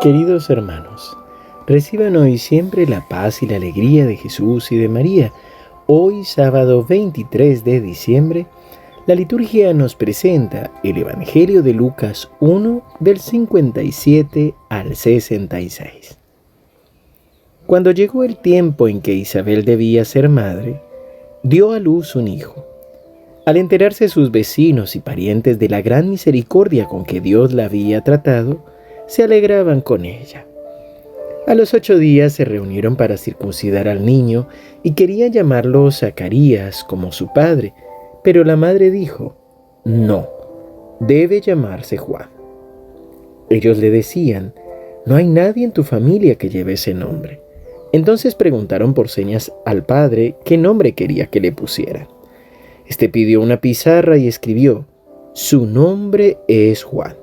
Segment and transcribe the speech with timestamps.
[0.00, 1.16] Queridos hermanos,
[1.66, 5.32] reciban hoy siempre la paz y la alegría de Jesús y de María.
[5.86, 8.46] Hoy, sábado 23 de diciembre,
[9.06, 16.18] la liturgia nos presenta el Evangelio de Lucas 1 del 57 al 66.
[17.66, 20.80] Cuando llegó el tiempo en que Isabel debía ser madre,
[21.42, 22.66] dio a luz un hijo.
[23.44, 28.02] Al enterarse sus vecinos y parientes de la gran misericordia con que Dios la había
[28.02, 28.71] tratado,
[29.06, 30.46] se alegraban con ella.
[31.46, 34.48] A los ocho días se reunieron para circuncidar al niño
[34.82, 37.74] y querían llamarlo Zacarías como su padre,
[38.22, 39.34] pero la madre dijo,
[39.84, 40.28] no,
[41.00, 42.28] debe llamarse Juan.
[43.50, 44.54] Ellos le decían,
[45.04, 47.40] no hay nadie en tu familia que lleve ese nombre.
[47.92, 52.06] Entonces preguntaron por señas al padre qué nombre quería que le pusieran.
[52.86, 54.86] Este pidió una pizarra y escribió,
[55.34, 57.21] su nombre es Juan.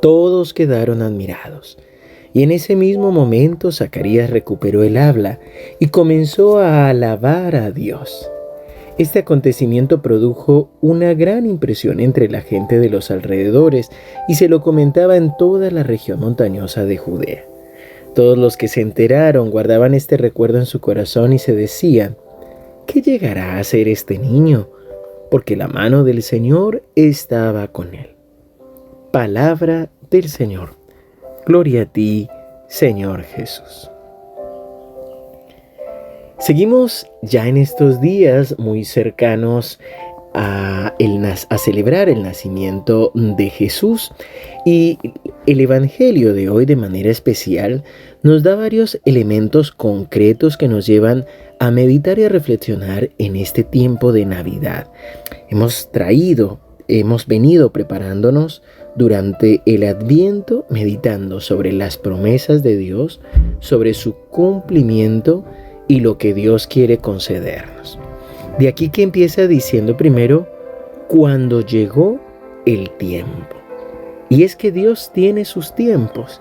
[0.00, 1.78] Todos quedaron admirados.
[2.32, 5.40] Y en ese mismo momento Zacarías recuperó el habla
[5.78, 8.30] y comenzó a alabar a Dios.
[8.98, 13.88] Este acontecimiento produjo una gran impresión entre la gente de los alrededores
[14.28, 17.44] y se lo comentaba en toda la región montañosa de Judea.
[18.14, 22.16] Todos los que se enteraron guardaban este recuerdo en su corazón y se decían,
[22.86, 24.68] ¿qué llegará a ser este niño?
[25.30, 28.19] Porque la mano del Señor estaba con él.
[29.12, 30.76] Palabra del Señor.
[31.44, 32.28] Gloria a ti,
[32.68, 33.90] Señor Jesús.
[36.38, 39.80] Seguimos ya en estos días muy cercanos
[40.32, 40.94] a,
[41.48, 44.12] a, celebrar el nacimiento de Jesús
[44.64, 44.96] y
[45.46, 47.82] el Evangelio de hoy de manera especial
[48.22, 51.26] nos da varios elementos concretos que nos llevan
[51.58, 54.88] a meditar y a reflexionar en este tiempo de Navidad.
[55.48, 56.60] Hemos traído,
[56.98, 58.62] hemos venido preparándonos
[58.96, 63.20] durante el adviento meditando sobre las promesas de Dios,
[63.60, 65.44] sobre su cumplimiento
[65.86, 67.98] y lo que Dios quiere concedernos.
[68.58, 70.48] De aquí que empieza diciendo primero,
[71.08, 72.20] cuando llegó
[72.66, 73.56] el tiempo.
[74.28, 76.40] Y es que Dios tiene sus tiempos.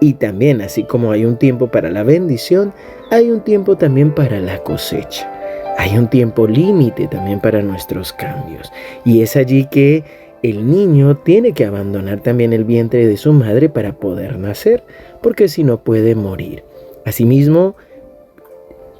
[0.00, 2.72] Y también, así como hay un tiempo para la bendición,
[3.10, 5.33] hay un tiempo también para la cosecha.
[5.78, 8.72] Hay un tiempo límite también para nuestros cambios.
[9.04, 10.04] Y es allí que
[10.42, 14.84] el niño tiene que abandonar también el vientre de su madre para poder nacer,
[15.22, 16.64] porque si no puede morir.
[17.04, 17.76] Asimismo,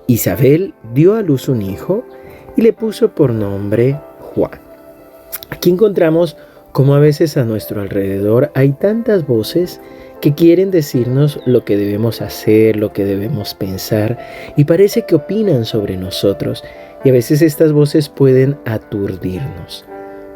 [0.06, 2.04] Isabel dio a luz un hijo
[2.56, 4.60] y le puso por nombre Juan.
[5.50, 6.36] Aquí encontramos
[6.72, 9.80] cómo a veces a nuestro alrededor hay tantas voces
[10.24, 14.16] que quieren decirnos lo que debemos hacer, lo que debemos pensar,
[14.56, 16.64] y parece que opinan sobre nosotros,
[17.04, 19.84] y a veces estas voces pueden aturdirnos.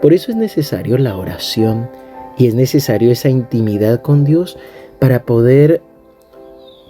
[0.03, 1.89] Por eso es necesario la oración
[2.37, 4.59] y es necesario esa intimidad con Dios
[4.99, 5.81] para poder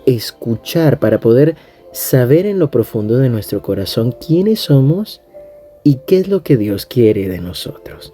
[0.04, 1.54] escuchar, para poder
[1.92, 5.20] saber en lo profundo de nuestro corazón quiénes somos
[5.84, 8.12] y qué es lo que Dios quiere de nosotros.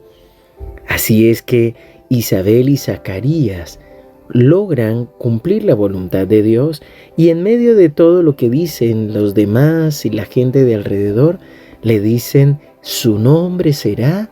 [0.87, 1.75] Así es que
[2.11, 3.81] Isabel y Zacarías
[4.29, 6.83] logran cumplir la voluntad de Dios
[7.17, 11.39] y en medio de todo lo que dicen los demás y la gente de alrededor,
[11.83, 14.31] le dicen, su nombre será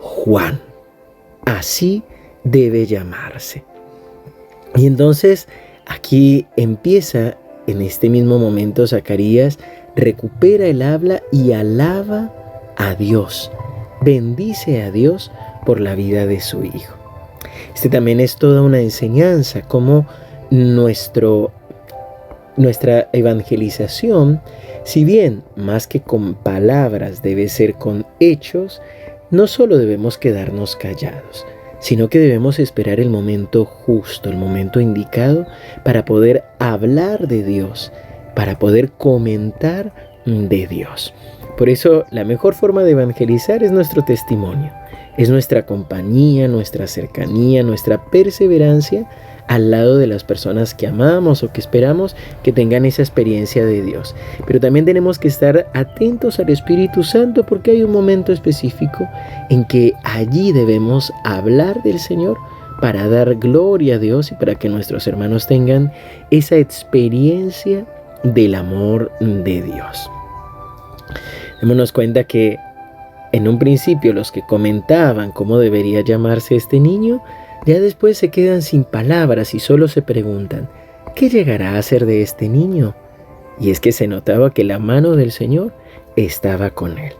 [0.00, 0.60] Juan.
[1.44, 2.02] Así
[2.42, 3.64] debe llamarse.
[4.76, 5.48] Y entonces
[5.86, 9.58] aquí empieza, en este mismo momento, Zacarías
[9.96, 12.32] recupera el habla y alaba
[12.76, 13.50] a Dios.
[14.00, 15.30] Bendice a Dios
[15.64, 17.03] por la vida de su hijo.
[17.84, 20.06] Este también es toda una enseñanza, como
[20.50, 21.52] nuestro,
[22.56, 24.40] nuestra evangelización,
[24.84, 28.80] si bien más que con palabras debe ser con hechos,
[29.30, 31.44] no solo debemos quedarnos callados,
[31.78, 35.46] sino que debemos esperar el momento justo, el momento indicado
[35.84, 37.92] para poder hablar de Dios,
[38.34, 39.92] para poder comentar
[40.24, 41.12] de Dios.
[41.58, 44.72] Por eso la mejor forma de evangelizar es nuestro testimonio,
[45.16, 49.08] es nuestra compañía, nuestra cercanía, nuestra perseverancia
[49.46, 53.82] al lado de las personas que amamos o que esperamos que tengan esa experiencia de
[53.82, 54.14] Dios.
[54.46, 59.06] Pero también tenemos que estar atentos al Espíritu Santo porque hay un momento específico
[59.50, 62.38] en que allí debemos hablar del Señor
[62.80, 65.92] para dar gloria a Dios y para que nuestros hermanos tengan
[66.30, 67.86] esa experiencia
[68.24, 70.10] del amor de Dios.
[71.60, 72.58] Démonos cuenta que
[73.34, 77.20] en un principio los que comentaban cómo debería llamarse este niño,
[77.66, 80.68] ya después se quedan sin palabras y solo se preguntan,
[81.16, 82.94] ¿qué llegará a ser de este niño?
[83.58, 85.72] Y es que se notaba que la mano del Señor
[86.14, 87.12] estaba con él.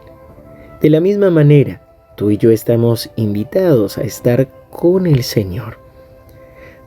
[0.79, 1.81] De la misma manera,
[2.15, 5.79] tú y yo estamos invitados a estar con el Señor.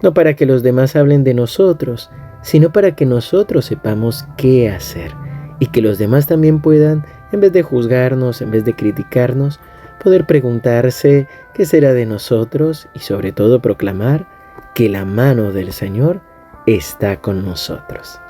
[0.01, 2.09] no para que los demás hablen de nosotros,
[2.41, 5.13] sino para que nosotros sepamos qué hacer
[5.59, 9.61] y que los demás también puedan, en vez de juzgarnos, en vez de criticarnos,
[10.03, 14.27] poder preguntarse qué será de nosotros y sobre todo proclamar
[14.75, 16.21] que la mano del Señor
[16.67, 18.21] está con nosotros.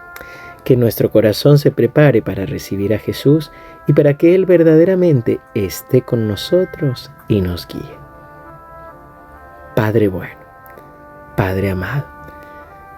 [0.65, 3.51] Que nuestro corazón se prepare para recibir a Jesús
[3.87, 7.97] y para que Él verdaderamente esté con nosotros y nos guíe.
[9.75, 10.35] Padre bueno,
[11.37, 12.05] Padre amado,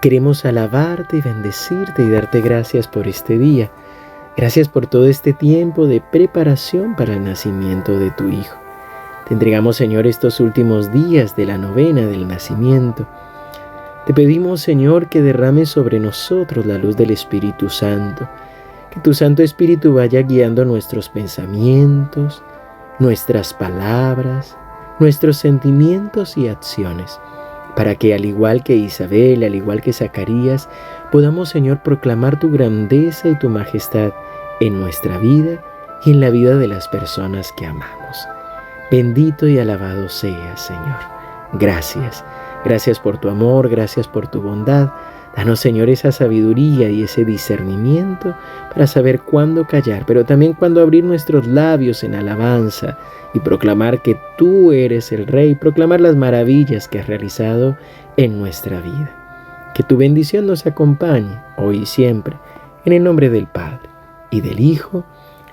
[0.01, 3.71] queremos alabarte y bendecirte y darte gracias por este día.
[4.37, 8.55] Gracias por todo este tiempo de preparación para el nacimiento de tu Hijo.
[9.27, 13.05] Te entregamos, Señor, estos últimos días de la novena del nacimiento.
[14.05, 18.27] Te pedimos, Señor, que derrames sobre nosotros la luz del Espíritu Santo,
[18.89, 22.41] que tu Santo Espíritu vaya guiando nuestros pensamientos,
[22.99, 24.57] nuestras palabras,
[24.99, 27.19] nuestros sentimientos y acciones,
[27.75, 30.69] para que al igual que Isabel, al igual que Zacarías,
[31.11, 34.11] podamos, Señor, proclamar tu grandeza y tu majestad
[34.59, 35.63] en nuestra vida
[36.05, 38.27] y en la vida de las personas que amamos.
[38.91, 40.99] Bendito y alabado sea, Señor.
[41.53, 42.23] Gracias.
[42.63, 44.89] Gracias por tu amor, gracias por tu bondad.
[45.35, 48.35] Danos, Señor, esa sabiduría y ese discernimiento
[48.73, 52.97] para saber cuándo callar, pero también cuándo abrir nuestros labios en alabanza
[53.33, 57.77] y proclamar que tú eres el Rey, proclamar las maravillas que has realizado
[58.17, 59.71] en nuestra vida.
[59.73, 62.35] Que tu bendición nos acompañe hoy y siempre,
[62.83, 63.89] en el nombre del Padre,
[64.31, 65.05] y del Hijo,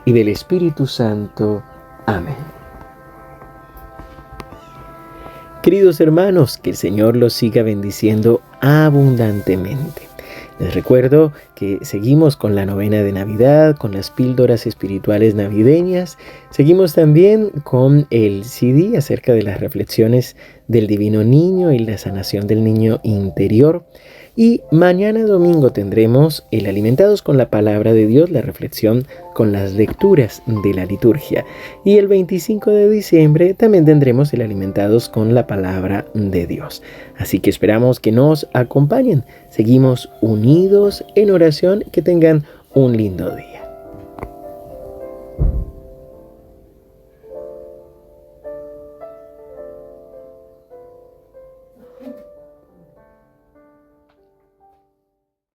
[0.04, 1.62] y del Espíritu Santo.
[2.06, 2.57] Amén.
[5.62, 10.02] Queridos hermanos, que el Señor los siga bendiciendo abundantemente.
[10.60, 16.16] Les recuerdo que seguimos con la novena de Navidad, con las píldoras espirituales navideñas.
[16.50, 20.36] Seguimos también con el CD acerca de las reflexiones
[20.68, 23.84] del Divino Niño y la sanación del niño interior.
[24.40, 29.04] Y mañana domingo tendremos el Alimentados con la Palabra de Dios, la reflexión
[29.34, 31.44] con las lecturas de la liturgia.
[31.84, 36.84] Y el 25 de diciembre también tendremos el Alimentados con la Palabra de Dios.
[37.16, 39.24] Así que esperamos que nos acompañen.
[39.48, 41.82] Seguimos unidos en oración.
[41.90, 42.44] Que tengan
[42.74, 43.57] un lindo día.